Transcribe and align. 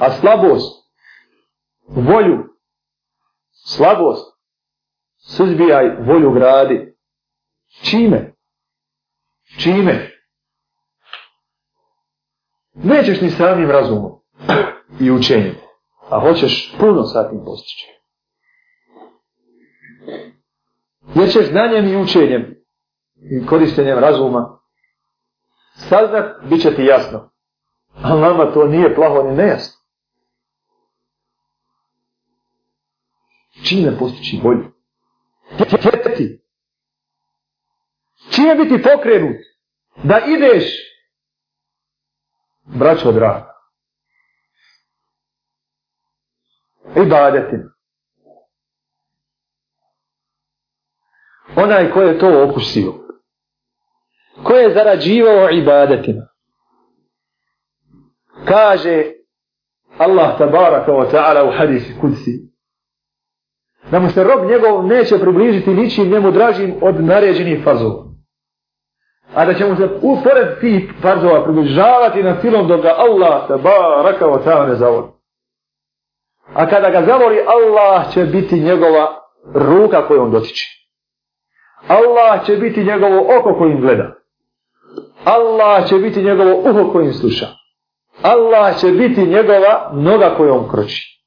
A 0.00 0.10
slabost, 0.10 0.84
volju, 1.88 2.38
slabost, 3.50 4.38
suzbijaj 5.18 5.96
volju 6.00 6.30
gradi. 6.30 6.96
Čime? 7.82 8.34
Čime? 9.62 10.10
Nećeš 12.74 13.20
ni 13.20 13.30
samim 13.30 13.70
razumom 13.70 14.12
i 15.00 15.10
učenjem, 15.10 15.54
a 16.10 16.20
hoćeš 16.20 16.76
puno 16.80 17.02
sa 17.02 17.30
tim 17.30 17.44
postići. 17.44 17.86
Jer 21.14 21.32
ćeš 21.32 21.50
znanjem 21.50 21.88
i 21.88 21.96
učenjem 21.96 22.54
i 23.14 23.46
korištenjem 23.46 23.98
razuma 23.98 24.58
saznat, 25.74 26.42
bit 26.48 26.62
će 26.62 26.74
ti 26.74 26.84
jasno. 26.84 27.30
Ali 28.02 28.20
nama 28.20 28.52
to 28.52 28.66
nije 28.66 28.94
plaho 28.94 29.22
ni 29.22 29.36
nejasno. 29.36 29.83
Čime 33.64 33.98
postići 33.98 34.40
bolju? 34.42 34.72
Htjeti. 35.54 36.40
Čime 38.34 38.54
biti 38.54 38.82
pokrenut? 38.82 39.36
Da 40.04 40.20
ideš, 40.26 40.64
braćo 42.64 43.12
draga, 43.12 43.54
ibadetima. 46.96 47.74
Onaj 51.56 51.90
ko 51.92 52.02
je 52.02 52.18
to 52.18 52.48
okusio, 52.48 52.92
ko 54.44 54.52
je 54.54 54.74
zarađivao 54.74 55.50
ibadetima, 55.50 56.26
kaže 58.48 59.12
Allah 59.98 60.38
tabaraka 60.38 60.92
wa 60.92 61.10
ta'ala 61.10 61.48
u 61.48 61.58
hadisi 61.58 61.94
kudsi, 62.00 62.53
da 63.90 64.00
mu 64.00 64.10
se 64.10 64.24
rob 64.24 64.50
njegov 64.50 64.86
neće 64.86 65.18
približiti 65.18 65.74
ničim 65.74 66.10
njemu 66.10 66.30
dražim 66.30 66.74
od 66.82 67.04
naređenih 67.04 67.64
farzova. 67.64 68.04
A 69.34 69.44
da 69.44 69.54
će 69.54 69.66
mu 69.66 69.76
se 69.76 69.88
upored 70.02 70.60
tih 70.60 70.92
farzova 71.02 71.44
približavati 71.44 72.22
na 72.22 72.40
silom 72.40 72.68
dok 72.68 72.82
ga 72.82 72.94
Allah 72.98 73.48
tabaraka 73.48 74.26
wa 74.26 74.44
ta'ala 74.44 74.68
ne 74.68 74.74
zavoli. 74.74 75.06
A 76.54 76.66
kada 76.66 76.90
ga 76.90 77.02
zavoli, 77.02 77.40
Allah 77.46 78.12
će 78.12 78.24
biti 78.24 78.60
njegova 78.60 79.20
ruka 79.54 80.06
koju 80.08 80.22
on 80.22 80.30
dotiče. 80.30 80.66
Allah 81.88 82.46
će 82.46 82.56
biti 82.56 82.84
njegovo 82.84 83.38
oko 83.38 83.58
kojim 83.58 83.80
gleda. 83.80 84.14
Allah 85.24 85.88
će 85.88 85.96
biti 85.96 86.22
njegovo 86.22 86.62
uho 86.70 86.92
kojim 86.92 87.12
sluša. 87.12 87.46
Allah 88.22 88.76
će 88.80 88.88
biti 88.88 89.26
njegova 89.26 89.90
noga 89.92 90.34
kojom 90.36 90.68
kroči. 90.70 91.23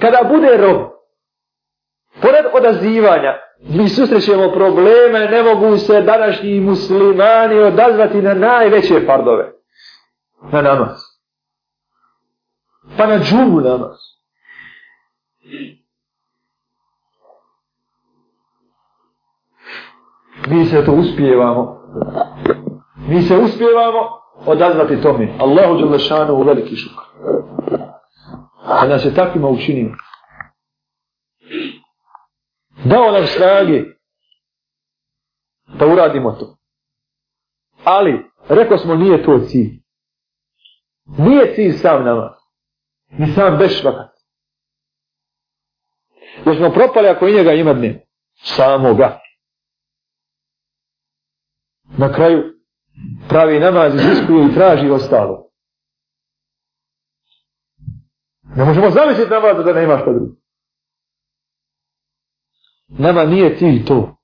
Kada 0.00 0.28
bude 0.28 0.56
rob, 0.56 0.80
pored 2.22 2.44
odazivanja, 2.52 3.34
mi 3.60 3.88
susrećemo 3.88 4.52
probleme, 4.52 5.28
ne 5.30 5.42
mogu 5.42 5.76
se 5.76 6.02
današnji 6.02 6.60
muslimani 6.60 7.58
odazvati 7.58 8.22
na 8.22 8.34
najveće 8.34 9.00
fardove. 9.06 9.52
Na 10.52 10.62
namaz. 10.62 10.98
Pa 12.96 13.06
na 13.06 13.18
džumu 13.18 13.60
namaz. 13.60 13.96
Mi 20.48 20.66
se 20.66 20.84
to 20.84 20.92
uspijevamo. 20.92 21.80
Mi 23.08 23.22
se 23.22 23.36
uspijevamo 23.36 24.00
odazvati 24.46 25.02
tome. 25.02 25.28
Allahu 25.40 25.76
Đelešanu 25.76 26.34
u 26.34 26.42
veliki 26.42 26.76
šuk 26.76 27.00
da 28.66 28.86
nas 28.88 29.04
je 29.04 29.14
takvima 29.14 29.48
učinio. 29.48 29.96
Dao 32.84 33.10
nam 33.12 33.26
snage 33.26 33.84
da 35.78 35.86
uradimo 35.86 36.32
to. 36.32 36.56
Ali, 37.84 38.30
rekao 38.48 38.78
smo, 38.78 38.94
nije 38.94 39.24
to 39.24 39.38
cilj. 39.38 39.70
Nije 41.18 41.54
cilj 41.54 41.72
sam 41.72 42.04
nama. 42.04 42.36
Ni 43.10 43.32
sam 43.34 43.58
bešvakat. 43.58 44.10
Jer 46.46 46.56
smo 46.56 46.70
propali 46.70 47.08
ako 47.08 47.28
i 47.28 47.34
njega 47.34 47.52
ima 47.52 47.74
dne. 47.74 48.06
Samoga. 48.34 49.20
Na 51.98 52.12
kraju 52.12 52.54
pravi 53.28 53.60
namaz, 53.60 53.94
iziskuje 53.94 54.46
i 54.46 54.54
traži 54.54 54.90
ostalo. 54.90 55.50
Ne 58.56 58.64
možemo 58.64 58.90
zamisliti 58.90 59.30
namaz 59.30 59.64
da 59.64 59.72
nema 59.72 59.98
šta 59.98 60.12
drugo. 60.12 60.34
Nama 62.88 63.24
nije 63.24 63.56
cilj 63.56 63.84
to. 63.84 64.16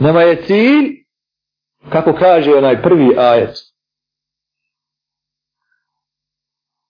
Nama 0.00 0.22
je 0.22 0.42
cilj, 0.42 1.04
kako 1.92 2.12
kaže 2.12 2.54
onaj 2.54 2.82
prvi 2.82 3.18
ajet, 3.18 3.56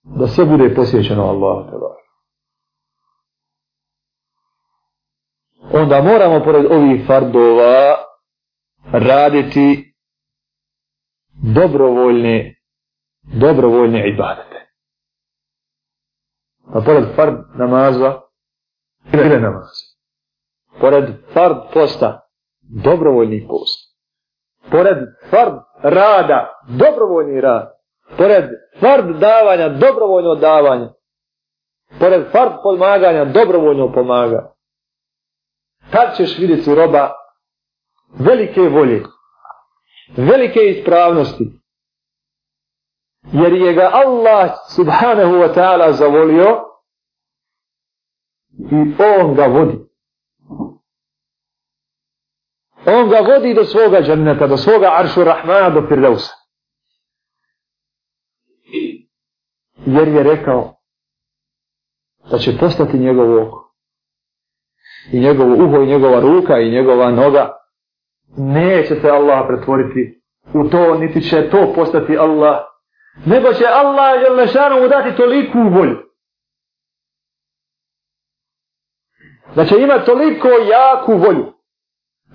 da 0.03 0.27
sve 0.27 0.45
bude 0.45 0.75
posjećeno 0.75 1.23
Allah. 1.23 1.67
Onda 5.73 6.01
moramo 6.01 6.43
pored 6.43 6.65
ovih 6.65 7.07
fardova 7.07 7.95
raditi 8.91 9.93
dobrovoljne 11.53 12.55
dobrovoljne 13.23 14.09
ibadete. 14.09 14.46
A 16.77 16.81
pored 16.81 17.15
fard 17.15 17.37
namaza 17.55 18.21
ili 19.13 19.39
namaza. 19.39 19.85
Pored 20.81 21.05
fard 21.33 21.57
posta 21.73 22.29
dobrovoljni 22.83 23.47
post. 23.47 23.95
Pored 24.71 24.97
fard 25.29 25.55
rada 25.83 26.61
dobrovoljni 26.67 27.41
rad. 27.41 27.71
Pored 28.17 28.45
fard 28.79 29.19
davanja 29.19 29.69
dobrovoljno 29.69 30.35
davanje. 30.35 30.89
Pored 31.99 32.31
fard 32.31 32.51
pomaganja 32.63 33.25
dobrovoljno 33.25 33.93
pomaga. 33.93 34.53
Tad 35.91 36.15
ćeš 36.17 36.37
vidjeti 36.37 36.75
roba 36.75 37.11
velike 38.19 38.61
volje 38.61 39.03
velike 40.17 40.59
ispravnosti. 40.59 41.56
Jer 43.33 43.53
je 43.53 43.73
ga 43.73 43.91
Allah 43.93 44.51
subhanahu 44.75 45.33
wa 45.33 45.53
ta'ala 45.53 45.93
zavolio 45.93 46.63
i 48.59 49.03
on 49.03 49.35
ga 49.35 49.45
vodi. 49.47 49.77
On 52.85 53.09
ga 53.09 53.19
vodi 53.19 53.53
do 53.53 53.63
svoga 53.63 54.01
džanneta, 54.01 54.47
do 54.47 54.57
svoga 54.57 54.91
aršu 54.97 55.23
rahmana, 55.23 55.69
do 55.69 55.87
firdausa. 55.87 56.33
Jer 59.85 60.07
je 60.07 60.23
rekao 60.23 60.77
da 62.31 62.37
će 62.37 62.57
postati 62.59 62.99
njegovo 62.99 63.47
oko. 63.47 63.73
I 65.11 65.19
njegovo 65.19 65.65
uho, 65.65 65.81
i 65.81 65.87
njegova 65.87 66.19
ruka, 66.19 66.59
i 66.59 66.71
njegova 66.71 67.11
noga 67.11 67.57
neće 68.37 68.95
se 68.95 69.09
Allah 69.09 69.45
pretvoriti 69.47 70.21
u 70.53 70.69
to, 70.69 70.97
niti 70.97 71.21
će 71.21 71.49
to 71.49 71.73
postati 71.75 72.17
Allah, 72.17 72.66
nego 73.25 73.53
će 73.53 73.65
Allah 73.65 74.21
Jelešanu 74.21 74.81
mu 74.81 74.87
dati 74.87 75.17
toliku 75.17 75.59
volju. 75.59 75.97
Da 79.55 79.65
će 79.65 79.75
imati 79.79 80.05
toliko 80.05 80.47
jaku 80.47 81.13
volju, 81.17 81.53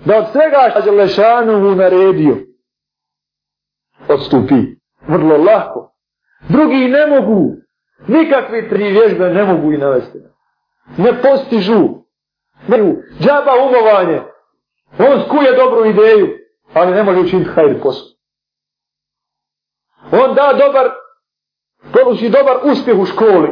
da 0.05 0.17
od 0.17 0.25
svega 0.31 0.69
što 0.69 0.89
Jelešanu 0.89 1.59
mu 1.59 1.75
naredio, 1.75 2.37
odstupi. 4.09 4.55
Vrlo 5.07 5.37
lahko. 5.37 5.95
Drugi 6.49 6.87
ne 6.87 7.07
mogu, 7.07 7.55
nikakvi 8.07 8.69
tri 8.69 8.91
vježbe 8.91 9.29
ne 9.29 9.43
mogu 9.43 9.73
i 9.73 9.77
navesti. 9.77 10.19
Ne 10.97 11.21
postižu. 11.21 11.89
Ne, 12.67 12.77
džaba 13.19 13.51
umovanje, 13.67 14.21
On 14.99 15.21
skuje 15.25 15.55
dobru 15.57 15.85
ideju, 15.85 16.37
ali 16.73 16.91
ne 16.91 17.03
može 17.03 17.19
učiniti 17.19 17.49
hajri 17.49 17.79
posao. 17.81 18.07
On 20.21 20.35
da 20.35 20.53
dobar, 20.65 20.91
poluči 21.93 22.29
dobar 22.29 22.57
uspjeh 22.71 22.99
u 22.99 23.05
školi, 23.05 23.49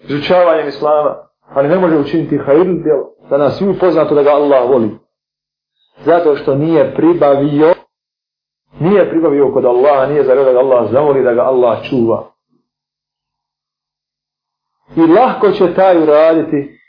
izučavanjem 0.00 0.68
islama, 0.68 1.16
ali 1.48 1.68
ne 1.68 1.78
može 1.78 1.96
učiniti 1.96 2.38
hajri 2.38 2.82
djelo, 2.82 3.14
da 3.30 3.36
nas 3.36 3.58
svi 3.58 3.78
poznato 3.80 4.14
da 4.14 4.22
ga 4.22 4.30
Allah 4.30 4.70
voli. 4.70 4.98
Zato 6.04 6.36
što 6.36 6.54
nije 6.54 6.94
pribavio, 6.94 7.74
nije 8.80 9.10
pribavio 9.10 9.52
kod 9.52 9.64
Allaha, 9.64 10.06
nije 10.06 10.24
zaredo 10.24 10.44
da 10.44 10.52
ga 10.52 10.58
Allah 10.58 10.90
zavoli, 10.90 11.22
da 11.22 11.34
ga 11.34 11.42
Allah 11.42 11.78
čuva. 11.90 12.32
I 14.96 15.00
lahko 15.00 15.50
će 15.50 15.74
taj 15.74 16.02
uraditi 16.02 16.80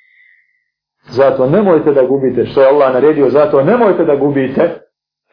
Zato 1.10 1.50
nemojte 1.50 1.92
da 1.92 2.04
gubite 2.04 2.46
što 2.46 2.62
je 2.62 2.68
Allah 2.68 2.94
naredio, 2.94 3.30
zato 3.30 3.64
nemojte 3.64 4.06
da 4.06 4.16
gubite 4.16 4.82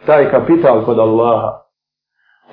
taj 0.07 0.31
kapital 0.31 0.85
kod 0.85 0.99
Allaha. 0.99 1.68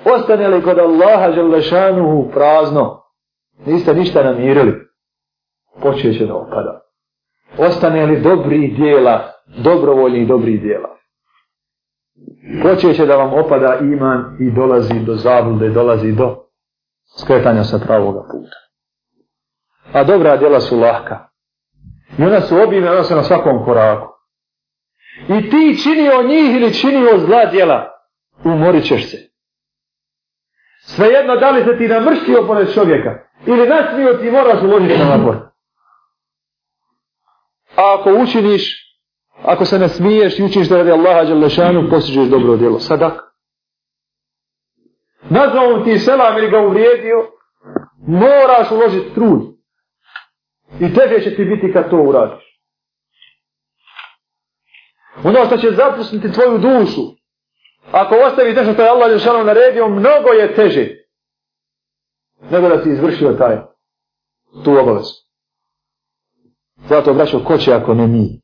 Ostane 0.04 0.48
li 0.48 0.62
kod 0.62 0.78
Allaha 0.78 1.32
želešanuhu 1.32 2.30
prazno, 2.30 3.02
niste 3.66 3.94
ništa 3.94 4.22
namirili, 4.22 4.74
počeće 5.82 6.26
da 6.26 6.34
opada. 6.34 6.80
Ostane 7.58 8.06
li 8.06 8.20
dobri 8.20 8.68
dijela, 8.68 9.32
dobrovoljnih 9.46 10.28
dobrih 10.28 10.62
dijela. 10.62 10.88
počeće 12.62 13.06
da 13.06 13.16
vam 13.16 13.34
opada 13.34 13.78
iman 13.80 14.36
i 14.40 14.50
dolazi 14.50 15.00
do 15.00 15.14
zablude, 15.14 15.68
dolazi 15.68 16.12
do 16.12 16.36
skretanja 17.20 17.64
sa 17.64 17.78
pravoga 17.78 18.20
puta. 18.20 18.56
A 19.92 20.04
dobra 20.04 20.36
djela 20.36 20.60
su 20.60 20.78
lahka. 20.78 21.28
I 22.18 22.22
ona 22.22 22.40
su 22.40 22.56
obime, 22.56 22.90
ona 22.90 23.04
su 23.04 23.14
na 23.14 23.22
svakom 23.22 23.64
koraku. 23.64 24.08
I 25.28 25.50
ti 25.50 25.80
činio 25.82 26.22
njih 26.22 26.56
ili 26.56 26.74
činio 26.74 27.18
zla 27.18 27.46
djela, 27.46 27.90
umorit 28.44 28.84
ćeš 28.84 29.10
se. 29.10 29.35
Svejedno 30.86 31.36
da 31.36 31.50
li 31.50 31.64
se 31.64 31.78
ti 31.78 31.88
namrštio 31.88 32.46
pored 32.46 32.74
čovjeka 32.74 33.18
ili 33.46 33.68
nasmio 33.68 34.12
ti 34.12 34.30
moraš 34.30 34.62
uložiti 34.62 34.98
na 34.98 35.16
napor. 35.16 35.36
A 37.76 37.96
ako 37.98 38.10
učiniš, 38.22 38.86
ako 39.42 39.64
se 39.64 39.78
ne 39.78 39.88
smiješ 39.88 40.38
i 40.38 40.42
učiniš 40.42 40.68
da 40.68 40.76
radi 40.76 40.90
Allaha 40.90 41.24
Đalešanu, 41.24 41.90
posjeđuješ 41.90 42.28
dobro 42.28 42.56
djelo. 42.56 42.78
Sadak. 42.80 43.12
Nazvao 45.30 45.84
ti 45.84 45.98
selam 45.98 46.38
ili 46.38 46.50
ga 46.50 46.58
uvrijedio, 46.60 47.30
moraš 48.06 48.70
uložiti 48.70 49.14
trud. 49.14 49.42
I 50.80 50.94
teže 50.94 51.30
će 51.30 51.36
ti 51.36 51.44
biti 51.44 51.72
kad 51.72 51.90
to 51.90 51.96
uradiš. 51.96 52.46
Ono 55.24 55.44
što 55.46 55.56
će 55.56 55.70
zapustiti 55.70 56.32
tvoju 56.32 56.58
dušu, 56.58 57.02
ako 57.92 58.14
ostavi 58.14 58.52
nešto 58.52 58.72
što 58.72 58.82
je 58.82 58.88
Allah 58.88 59.08
Đelšanu 59.08 59.44
naredio, 59.44 59.88
mnogo 59.88 60.28
je 60.28 60.54
teže 60.54 61.06
nego 62.50 62.68
da 62.68 62.82
si 62.82 62.90
izvršio 62.90 63.32
taj 63.32 63.56
tu 64.64 64.72
obavezu. 64.72 65.14
Zato 66.88 67.14
braćo, 67.14 67.44
ko 67.44 67.58
će 67.58 67.72
ako 67.72 67.94
ne 67.94 68.06
mi. 68.06 68.40